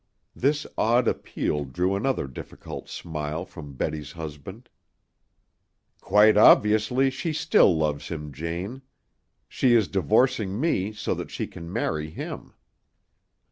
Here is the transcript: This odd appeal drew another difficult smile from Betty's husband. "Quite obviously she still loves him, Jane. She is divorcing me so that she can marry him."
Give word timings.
This 0.35 0.65
odd 0.79 1.07
appeal 1.07 1.63
drew 1.63 1.95
another 1.95 2.25
difficult 2.25 2.89
smile 2.89 3.45
from 3.45 3.75
Betty's 3.75 4.13
husband. 4.13 4.67
"Quite 6.01 6.37
obviously 6.37 7.11
she 7.11 7.31
still 7.33 7.77
loves 7.77 8.07
him, 8.07 8.33
Jane. 8.33 8.81
She 9.47 9.75
is 9.75 9.87
divorcing 9.87 10.59
me 10.59 10.91
so 10.91 11.13
that 11.13 11.29
she 11.29 11.45
can 11.45 11.71
marry 11.71 12.09
him." 12.09 12.53